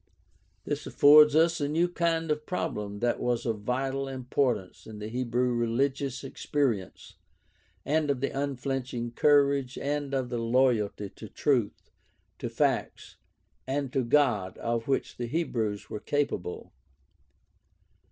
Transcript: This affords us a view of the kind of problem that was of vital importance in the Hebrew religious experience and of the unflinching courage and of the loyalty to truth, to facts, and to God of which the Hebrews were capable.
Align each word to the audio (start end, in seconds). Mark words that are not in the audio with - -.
This 0.63 0.87
affords 0.87 1.35
us 1.35 1.61
a 1.61 1.69
view 1.69 1.85
of 1.85 1.91
the 1.91 1.93
kind 1.93 2.31
of 2.31 2.47
problem 2.47 3.01
that 3.01 3.19
was 3.19 3.45
of 3.45 3.59
vital 3.61 4.07
importance 4.07 4.87
in 4.87 4.97
the 4.97 5.09
Hebrew 5.09 5.53
religious 5.53 6.23
experience 6.23 7.17
and 7.85 8.09
of 8.09 8.19
the 8.19 8.31
unflinching 8.31 9.11
courage 9.11 9.77
and 9.77 10.15
of 10.15 10.29
the 10.29 10.39
loyalty 10.39 11.09
to 11.11 11.29
truth, 11.29 11.91
to 12.39 12.49
facts, 12.49 13.17
and 13.67 13.93
to 13.93 14.01
God 14.03 14.57
of 14.57 14.87
which 14.87 15.17
the 15.17 15.27
Hebrews 15.27 15.91
were 15.91 15.99
capable. 15.99 16.71